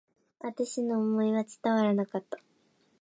[0.39, 2.39] 私の思いは伝わらなかった。